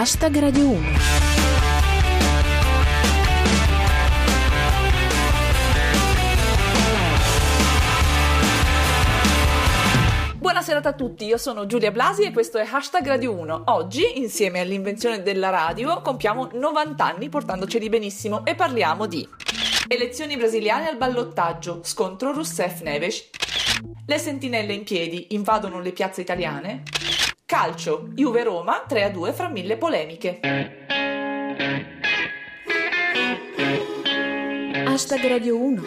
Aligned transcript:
Hashtag 0.00 0.38
Radio 0.38 0.68
1. 0.68 0.88
Buonasera 10.38 10.80
a 10.84 10.92
tutti, 10.92 11.24
io 11.24 11.36
sono 11.36 11.66
Giulia 11.66 11.90
Blasi 11.90 12.22
e 12.22 12.30
questo 12.30 12.58
è 12.58 12.68
Hashtag 12.70 13.08
Radio 13.08 13.32
1. 13.32 13.62
Oggi, 13.64 14.20
insieme 14.20 14.60
all'invenzione 14.60 15.24
della 15.24 15.50
radio, 15.50 16.00
compiamo 16.00 16.50
90 16.52 17.04
anni 17.04 17.28
portandoceli 17.28 17.88
benissimo 17.88 18.46
e 18.46 18.54
parliamo 18.54 19.06
di 19.06 19.28
elezioni 19.88 20.36
brasiliane 20.36 20.88
al 20.88 20.96
ballottaggio, 20.96 21.80
scontro 21.82 22.32
Rousseff-Neves, 22.32 23.30
le 24.06 24.18
sentinelle 24.18 24.74
in 24.74 24.84
piedi 24.84 25.26
invadono 25.30 25.80
le 25.80 25.90
piazze 25.90 26.20
italiane, 26.20 26.84
calcio, 27.48 28.10
Juve-Roma 28.12 28.84
3-2 28.86 29.32
fra 29.32 29.48
mille 29.48 29.78
polemiche. 29.78 30.38
Hashtag 34.84 35.26
Radio 35.26 35.56
1. 35.56 35.82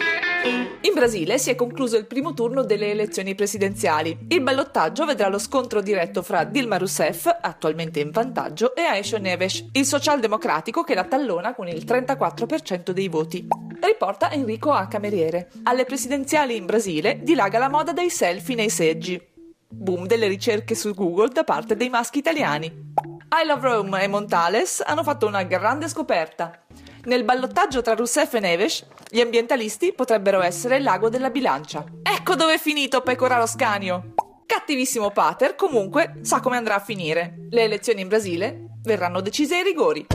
In 0.80 0.92
Brasile 0.92 1.38
si 1.38 1.50
è 1.50 1.54
concluso 1.54 1.96
il 1.96 2.08
primo 2.08 2.34
turno 2.34 2.64
delle 2.64 2.90
elezioni 2.90 3.36
presidenziali. 3.36 4.26
Il 4.26 4.40
ballottaggio 4.40 5.04
vedrà 5.04 5.28
lo 5.28 5.38
scontro 5.38 5.80
diretto 5.80 6.22
fra 6.22 6.42
Dilma 6.42 6.78
Rousseff, 6.78 7.28
attualmente 7.40 8.00
in 8.00 8.10
vantaggio, 8.10 8.74
e 8.74 8.82
Aécio 8.82 9.18
Neves, 9.18 9.64
il 9.70 9.84
socialdemocratico 9.84 10.82
che 10.82 10.94
la 10.94 11.04
tallona 11.04 11.54
con 11.54 11.68
il 11.68 11.84
34% 11.84 12.90
dei 12.90 13.06
voti. 13.06 13.46
Riporta 13.80 14.32
Enrico 14.32 14.72
A. 14.72 14.88
Cameriere. 14.88 15.48
Alle 15.62 15.84
presidenziali 15.84 16.56
in 16.56 16.66
Brasile 16.66 17.20
dilaga 17.22 17.60
la 17.60 17.68
moda 17.68 17.92
dei 17.92 18.10
selfie 18.10 18.56
nei 18.56 18.68
seggi. 18.68 19.30
Boom 19.72 20.06
delle 20.06 20.28
ricerche 20.28 20.74
su 20.74 20.94
Google 20.94 21.30
da 21.30 21.44
parte 21.44 21.74
dei 21.74 21.88
maschi 21.88 22.18
italiani. 22.18 22.66
I 22.66 23.46
Love 23.46 23.68
Rome 23.68 24.02
e 24.02 24.06
Montales 24.06 24.82
hanno 24.84 25.02
fatto 25.02 25.26
una 25.26 25.42
grande 25.42 25.88
scoperta. 25.88 26.62
Nel 27.04 27.24
ballottaggio 27.24 27.80
tra 27.80 27.94
Rousseff 27.94 28.34
e 28.34 28.40
Neves, 28.40 28.86
gli 29.08 29.20
ambientalisti 29.20 29.92
potrebbero 29.92 30.42
essere 30.42 30.76
il 30.76 30.82
lago 30.82 31.08
della 31.08 31.30
bilancia. 31.30 31.84
Ecco 32.02 32.34
dove 32.34 32.54
è 32.54 32.58
finito 32.58 33.00
Pecoraro 33.00 33.46
Scanio. 33.46 34.12
Cattivissimo 34.46 35.10
Pater, 35.10 35.56
comunque, 35.56 36.18
sa 36.20 36.40
come 36.40 36.58
andrà 36.58 36.74
a 36.74 36.80
finire. 36.80 37.46
Le 37.48 37.62
elezioni 37.62 38.02
in 38.02 38.08
Brasile 38.08 38.66
verranno 38.82 39.20
decise 39.20 39.56
ai 39.56 39.62
rigori. 39.62 40.06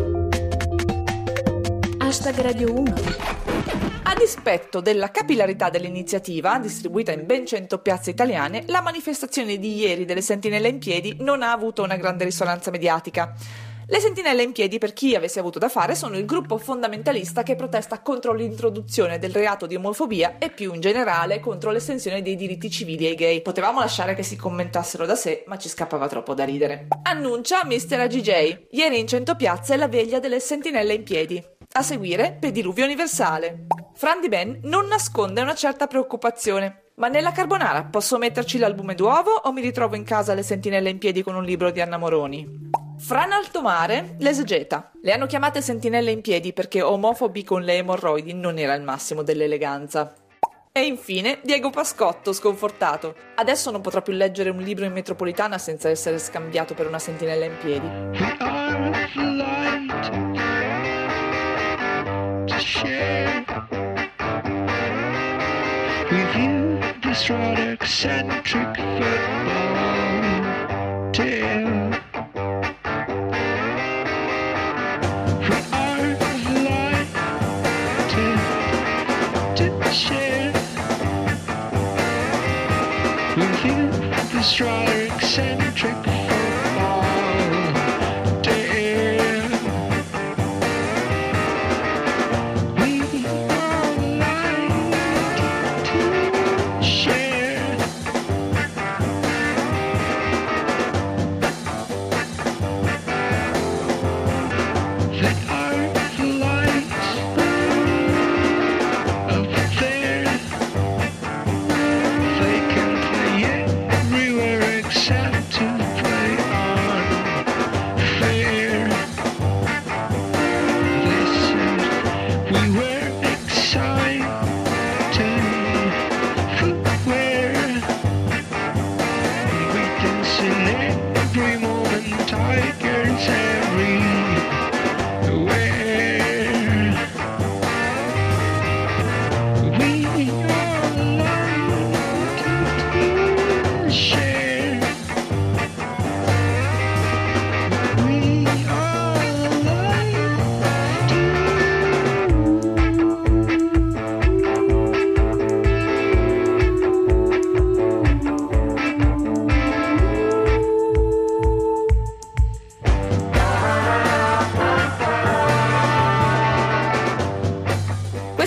Hashtag 1.98 2.40
Radio 2.40 2.72
1. 2.72 3.57
Dispetto 4.18 4.82
della 4.82 5.12
capillarità 5.12 5.70
dell'iniziativa, 5.70 6.58
distribuita 6.58 7.12
in 7.12 7.28
ben 7.28 7.46
100 7.46 7.78
piazze 7.78 8.10
italiane, 8.10 8.64
la 8.66 8.82
manifestazione 8.82 9.58
di 9.60 9.76
ieri 9.76 10.06
delle 10.06 10.22
Sentinelle 10.22 10.70
in 10.70 10.80
piedi 10.80 11.18
non 11.20 11.44
ha 11.44 11.52
avuto 11.52 11.84
una 11.84 11.98
grande 11.98 12.24
risonanza 12.24 12.72
mediatica. 12.72 13.36
Le 13.86 14.00
Sentinelle 14.00 14.42
in 14.42 14.54
piedi, 14.54 14.80
per 14.80 14.92
chi 14.92 15.16
avesse 15.16 15.40
avuto 15.40 15.60
da 15.60 15.70
fare, 15.70 15.96
sono 15.96 16.18
il 16.18 16.26
gruppo 16.26 16.58
fondamentalista 16.58 17.44
che 17.44 17.56
protesta 17.56 18.02
contro 18.02 18.34
l'introduzione 18.34 19.20
del 19.20 19.32
reato 19.32 19.68
di 19.68 19.76
omofobia 19.76 20.40
e 20.40 20.50
più 20.50 20.74
in 20.74 20.82
generale 20.82 21.40
contro 21.40 21.70
l'estensione 21.72 22.24
dei 22.24 22.36
diritti 22.36 22.72
civili 22.72 23.06
ai 23.06 23.16
gay. 23.16 23.42
Potevamo 23.42 23.80
lasciare 23.80 24.16
che 24.16 24.24
si 24.24 24.36
commentassero 24.36 25.06
da 25.06 25.16
sé, 25.16 25.44
ma 25.46 25.58
ci 25.58 25.70
scappava 25.70 26.08
troppo 26.10 26.34
da 26.34 26.44
ridere. 26.44 26.88
Annuncia 27.04 27.64
Mr. 27.64 28.00
AGJ. 28.00 28.66
Ieri 28.72 29.00
in 29.00 29.08
100 29.08 29.36
piazze 29.36 29.78
la 29.78 29.88
veglia 29.88 30.20
delle 30.20 30.40
Sentinelle 30.40 30.96
in 30.96 31.04
piedi. 31.04 31.42
A 31.74 31.82
seguire, 31.84 32.36
Pediluvio 32.38 32.84
Universale. 32.84 33.68
Fran 33.98 34.22
Di 34.22 34.30
Ben 34.30 34.60
non 34.66 34.86
nasconde 34.86 35.42
una 35.42 35.56
certa 35.56 35.88
preoccupazione. 35.88 36.92
Ma 36.98 37.08
nella 37.08 37.32
carbonara 37.32 37.86
posso 37.86 38.20
metterci 38.20 38.60
l'albume 38.60 38.94
d'uovo 38.94 39.32
o 39.32 39.52
mi 39.52 39.60
ritrovo 39.60 39.96
in 39.96 40.04
casa 40.04 40.36
le 40.36 40.44
sentinelle 40.44 40.92
in 40.92 41.00
piedi 41.00 41.24
con 41.24 41.34
un 41.34 41.44
libro 41.44 41.72
di 41.72 41.82
Anna 41.82 41.98
Moroni? 41.98 42.70
Fran 43.00 43.32
Altomare, 43.32 44.16
l'esegeta. 44.20 44.92
Le 45.02 45.14
hanno 45.14 45.26
chiamate 45.26 45.64
sentinelle 45.64 46.12
in 46.12 46.22
piedi 46.22 46.54
perché 46.54 46.84
omofobi 46.84 47.44
con 47.44 47.64
le 47.64 47.78
emorroidi 47.78 48.36
non 48.36 48.60
era 48.60 48.76
il 48.76 48.84
massimo 48.84 49.24
dell'eleganza. 49.24 50.14
E 50.72 50.86
infine 50.86 51.40
Diego 51.42 51.72
Pascotto, 51.72 52.34
sconfortato. 52.34 53.16
Adesso 53.34 53.72
non 53.72 53.82
potrà 53.82 54.04
più 54.04 54.14
leggere 54.14 54.52
un 54.52 54.60
libro 54.60 54.86
in 54.86 54.94
metropolitana 54.94 55.58
senza 55.58 55.90
essere 55.90 56.20
scambiato 56.20 56.76
per 56.76 56.86
una 56.86 57.00
sentinella 57.00 57.46
in 57.46 57.58
piedi. 57.60 57.88
With 66.12 66.36
you 66.36 66.80
this 67.02 67.30
rather 67.30 67.74
eccentric 67.74 68.76
football 68.78 69.62
tale. 71.12 71.92
Light 76.64 77.08
to, 78.10 78.26
share 79.92 80.54
this 84.32 84.60
eccentric 85.14 86.17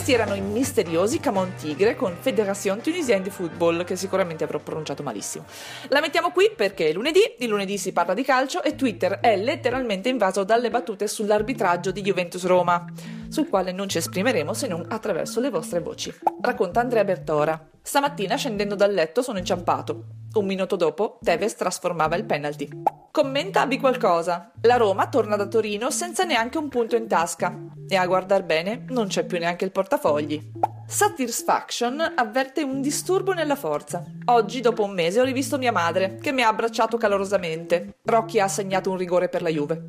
Questi 0.01 0.19
erano 0.19 0.35
i 0.35 0.41
misteriosi 0.41 1.21
Camon 1.21 1.57
Tigre 1.57 1.95
con 1.95 2.17
Fédération 2.19 2.81
Tunisienne 2.81 3.23
de 3.23 3.29
Football, 3.29 3.85
che 3.85 3.97
sicuramente 3.97 4.45
avrò 4.45 4.59
pronunciato 4.59 5.03
malissimo. 5.03 5.45
La 5.89 6.01
mettiamo 6.01 6.31
qui 6.31 6.51
perché 6.57 6.89
è 6.89 6.93
lunedì, 6.95 7.21
il 7.39 7.49
lunedì 7.51 7.77
si 7.77 7.93
parla 7.93 8.15
di 8.15 8.23
calcio 8.23 8.63
e 8.63 8.77
Twitter 8.77 9.21
è 9.21 9.37
letteralmente 9.37 10.09
invaso 10.09 10.43
dalle 10.43 10.71
battute 10.71 11.07
sull'arbitraggio 11.07 11.91
di 11.91 12.01
Juventus-Roma, 12.01 12.87
sul 13.29 13.51
quale 13.51 13.73
non 13.73 13.91
ci 13.91 13.99
esprimeremo 13.99 14.55
se 14.55 14.69
non 14.69 14.87
attraverso 14.89 15.39
le 15.39 15.51
vostre 15.51 15.81
voci. 15.81 16.11
Racconta 16.41 16.81
Andrea 16.81 17.05
Bertora. 17.05 17.69
Stamattina 17.83 18.37
scendendo 18.37 18.77
dal 18.77 18.95
letto 18.95 19.21
sono 19.21 19.37
inciampato. 19.37 20.20
Un 20.33 20.47
minuto 20.47 20.77
dopo, 20.77 21.19
Tevez 21.23 21.57
trasformava 21.57 22.15
il 22.15 22.25
penalty. 22.25 22.69
Commenta 23.11 23.63
Abi 23.63 23.81
qualcosa. 23.81 24.53
La 24.63 24.77
Roma 24.77 25.09
torna 25.09 25.35
da 25.35 25.49
Torino 25.49 25.91
senza 25.91 26.23
neanche 26.23 26.57
un 26.57 26.69
punto 26.69 26.95
in 26.95 27.09
tasca. 27.09 27.53
E 27.89 27.97
a 27.97 28.07
guardar 28.07 28.45
bene, 28.45 28.85
non 28.91 29.09
c'è 29.09 29.25
più 29.25 29.39
neanche 29.39 29.65
il 29.65 29.73
portafogli. 29.73 30.53
Satisfaction 30.87 32.13
avverte 32.15 32.63
un 32.63 32.81
disturbo 32.81 33.33
nella 33.33 33.57
forza. 33.57 34.05
Oggi, 34.27 34.61
dopo 34.61 34.85
un 34.85 34.93
mese, 34.93 35.21
ho 35.21 35.25
rivisto 35.25 35.59
mia 35.59 35.73
madre, 35.73 36.19
che 36.21 36.31
mi 36.31 36.43
ha 36.43 36.49
abbracciato 36.49 36.97
calorosamente. 36.97 37.97
Rocchi 38.05 38.39
ha 38.39 38.45
assegnato 38.45 38.89
un 38.89 38.99
rigore 38.99 39.29
per 39.29 39.43
la 39.43 39.49
Juve. 39.49 39.87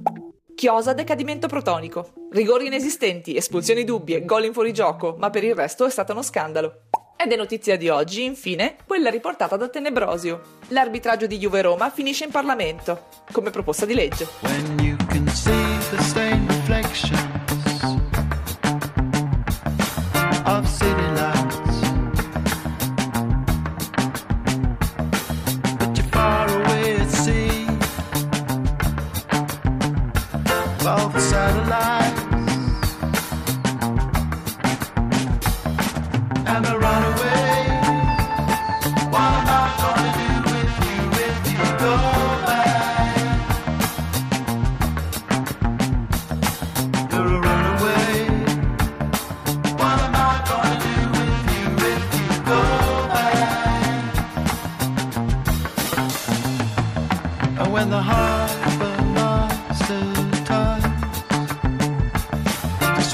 Chiosa 0.55 0.93
decadimento 0.93 1.45
protonico. 1.45 2.13
Rigori 2.31 2.65
inesistenti, 2.65 3.35
espulsioni 3.35 3.83
dubbie, 3.83 4.25
gol 4.25 4.45
in 4.45 4.53
fuorigioco, 4.53 5.15
ma 5.19 5.29
per 5.29 5.43
il 5.43 5.53
resto 5.53 5.85
è 5.85 5.89
stato 5.91 6.13
uno 6.13 6.23
scandalo. 6.23 6.87
Ed 7.23 7.31
è 7.31 7.35
notizia 7.35 7.77
di 7.77 7.87
oggi, 7.87 8.23
infine, 8.23 8.77
quella 8.87 9.11
riportata 9.11 9.55
da 9.55 9.67
Tenebrosio. 9.67 10.57
L'arbitraggio 10.69 11.27
di 11.27 11.37
Juve-Roma 11.37 11.91
finisce 11.91 12.23
in 12.23 12.31
Parlamento, 12.31 13.09
come 13.31 13.51
proposta 13.51 13.85
di 13.85 13.93
legge. 13.93 14.27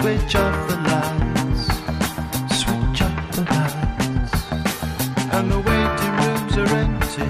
Switch 0.07 0.36
off 0.36 0.69
the 0.69 0.75
lights, 0.88 1.63
switch 2.59 3.01
off 3.01 3.31
the 3.36 3.42
lights, 3.51 4.36
and 5.33 5.45
the 5.51 5.59
waiting 5.68 6.13
rooms 6.21 6.54
are 6.62 6.71
empty 6.86 7.30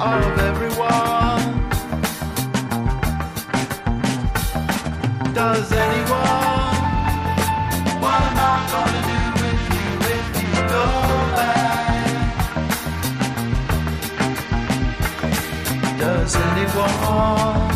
of 0.00 0.38
everyone. 0.50 1.48
Does 5.34 5.68
anyone? 5.72 6.76
What 8.00 8.20
am 8.28 8.38
I 8.38 8.54
gonna 8.72 9.02
do 9.12 9.20
with 9.42 9.62
you 9.74 9.88
if 10.16 10.26
you 10.40 10.52
go 10.74 10.86
back? 11.36 12.08
Does 15.98 16.32
anyone? 16.34 17.73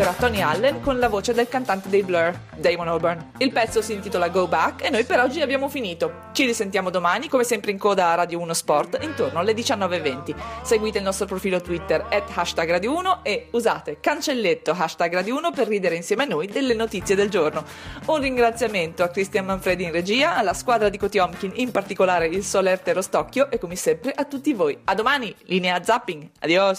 Era 0.00 0.14
Tony 0.14 0.40
Allen 0.40 0.80
con 0.80 0.98
la 0.98 1.08
voce 1.08 1.34
del 1.34 1.46
cantante 1.46 1.90
dei 1.90 2.02
Blur, 2.02 2.32
Damon 2.56 2.88
Albarn. 2.88 3.32
Il 3.36 3.52
pezzo 3.52 3.82
si 3.82 3.92
intitola 3.92 4.30
Go 4.30 4.48
Back 4.48 4.82
e 4.84 4.88
noi 4.88 5.04
per 5.04 5.20
oggi 5.20 5.42
abbiamo 5.42 5.68
finito. 5.68 6.28
Ci 6.32 6.46
risentiamo 6.46 6.88
domani, 6.88 7.28
come 7.28 7.44
sempre 7.44 7.70
in 7.70 7.76
coda 7.76 8.08
a 8.08 8.14
Radio 8.14 8.40
1 8.40 8.54
Sport, 8.54 8.98
intorno 9.02 9.40
alle 9.40 9.52
19.20. 9.52 10.34
Seguite 10.62 10.98
il 10.98 11.04
nostro 11.04 11.26
profilo 11.26 11.60
Twitter 11.60 12.06
at 12.10 12.30
hashtag 12.34 12.70
Radio 12.70 12.96
1 12.96 13.20
e 13.24 13.48
usate 13.50 13.98
cancelletto 14.00 14.70
hashtag 14.70 15.12
Radio 15.12 15.36
1 15.36 15.50
per 15.50 15.68
ridere 15.68 15.96
insieme 15.96 16.22
a 16.22 16.26
noi 16.26 16.46
delle 16.46 16.72
notizie 16.72 17.14
del 17.14 17.28
giorno. 17.28 17.62
Un 18.06 18.20
ringraziamento 18.20 19.02
a 19.02 19.08
Cristian 19.08 19.44
Manfredi 19.44 19.84
in 19.84 19.92
regia, 19.92 20.36
alla 20.36 20.54
squadra 20.54 20.88
di 20.88 20.96
Kotiomkin, 20.96 21.52
in 21.56 21.72
particolare 21.72 22.26
il 22.26 22.42
Solerte 22.42 22.94
Rostocchio 22.94 23.50
e 23.50 23.58
come 23.58 23.76
sempre 23.76 24.12
a 24.12 24.24
tutti 24.24 24.54
voi. 24.54 24.78
A 24.84 24.94
domani, 24.94 25.34
linea 25.44 25.82
zapping. 25.82 26.30
Adios! 26.40 26.78